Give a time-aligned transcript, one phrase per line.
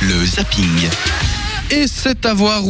[0.00, 1.35] Le zapping.
[1.68, 2.62] Et c'est à voir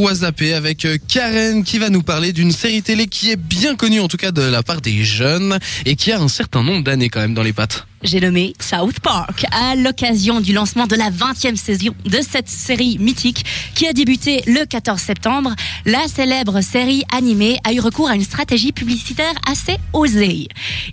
[0.54, 4.08] avec euh, Karen qui va nous parler d'une série télé qui est bien connue en
[4.08, 7.20] tout cas de la part des jeunes et qui a un certain nombre d'années quand
[7.20, 7.86] même dans les pattes.
[8.02, 12.98] J'ai nommé South Park à l'occasion du lancement de la 20e saison de cette série
[12.98, 13.44] mythique
[13.74, 15.54] qui a débuté le 14 septembre.
[15.84, 20.48] La célèbre série animée a eu recours à une stratégie publicitaire assez osée.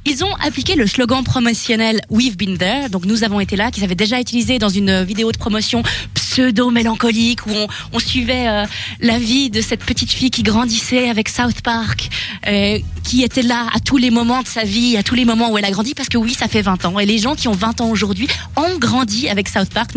[0.06, 3.84] Ils ont appliqué le slogan promotionnel We've been there, donc nous avons été là, qu'ils
[3.84, 5.84] avaient déjà utilisé dans une vidéo de promotion
[6.34, 7.52] pseudo-mélancolique où
[7.92, 8.66] on, suivait euh,
[9.00, 12.10] la vie de cette petite fille qui grandissait avec South Park,
[12.48, 15.52] euh, qui était là à tous les moments de sa vie, à tous les moments
[15.52, 17.00] où elle a grandi, parce que oui, ça fait 20 ans.
[17.00, 19.91] Et les gens qui ont 20 ans aujourd'hui ont grandi avec South Park,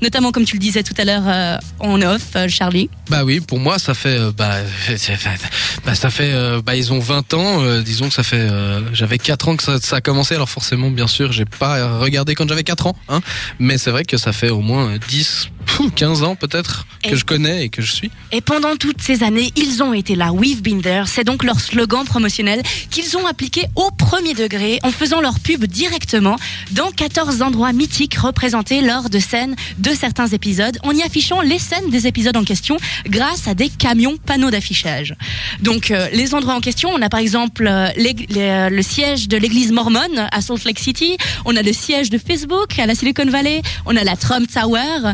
[0.00, 2.88] notamment comme tu le disais tout à l'heure euh, en off, Charlie.
[3.08, 4.58] Bah oui, pour moi ça fait bah,
[5.84, 6.32] bah ça fait
[6.64, 8.48] bah ils ont 20 ans, disons que ça fait
[8.92, 12.34] j'avais 4 ans que ça, ça a commencé alors forcément bien sûr, j'ai pas regardé
[12.36, 13.20] quand j'avais 4 ans hein,
[13.58, 17.24] mais c'est vrai que ça fait au moins 10 pfff, 15 ans peut-être que je
[17.24, 18.10] connais et que je suis.
[18.32, 20.32] Et pendant toutes ces années, ils ont été là.
[20.32, 21.04] We've been there.
[21.06, 25.64] C'est donc leur slogan promotionnel qu'ils ont appliqué au premier degré en faisant leur pub
[25.64, 26.36] directement
[26.72, 31.58] dans 14 endroits mythiques représentés lors de scènes de certains épisodes en y affichant les
[31.58, 35.14] scènes des épisodes en question grâce à des camions panneaux d'affichage.
[35.60, 39.28] Donc euh, les endroits en question, on a par exemple euh, les- euh, le siège
[39.28, 42.94] de l'église mormone à Salt Lake City, on a le siège de Facebook à la
[42.94, 45.12] Silicon Valley, on a la Trump Tower,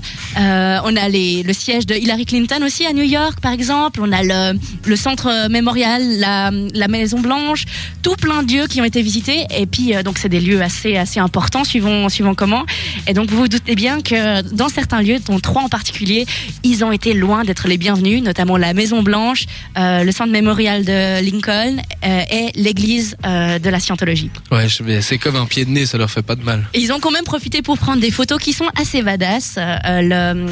[0.56, 4.00] euh, on a les, le siège de Hillary Clinton aussi à New York par exemple,
[4.02, 7.64] on a le, le centre euh, mémorial, la, la Maison Blanche,
[8.02, 10.62] tout plein de lieux qui ont été visités et puis euh, donc c'est des lieux
[10.62, 12.64] assez assez importants suivant suivant comment
[13.06, 16.26] et donc vous vous doutez bien que dans certains lieux, dont trois en particulier,
[16.62, 19.46] ils ont été loin d'être les bienvenus, notamment la Maison Blanche,
[19.78, 24.30] euh, le centre mémorial de Lincoln et l'église de la Scientologie.
[24.50, 24.66] Ouais,
[25.00, 26.66] c'est comme un pied de nez, ça leur fait pas de mal.
[26.74, 29.56] Et ils ont quand même profité pour prendre des photos qui sont assez badass.
[29.58, 30.45] Le,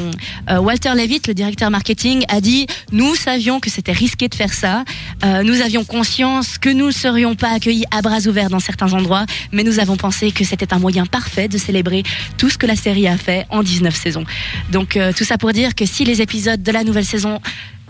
[0.49, 4.53] euh, Walter Levitt, le directeur marketing, a dit Nous savions que c'était risqué de faire
[4.53, 4.83] ça.
[5.23, 8.93] Euh, nous avions conscience que nous ne serions pas accueillis à bras ouverts dans certains
[8.93, 12.03] endroits, mais nous avons pensé que c'était un moyen parfait de célébrer
[12.37, 14.25] tout ce que la série a fait en 19 saisons.
[14.71, 17.39] Donc euh, tout ça pour dire que si les épisodes de la nouvelle saison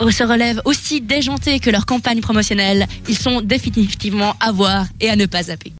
[0.00, 5.08] euh, se relèvent aussi déjantés que leur campagne promotionnelle, ils sont définitivement à voir et
[5.10, 5.72] à ne pas zapper.